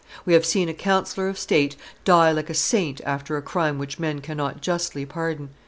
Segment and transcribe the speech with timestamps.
[0.25, 3.99] We have seen a councillor of state die like a saint after a crime which
[3.99, 5.49] men cannot justly pardon.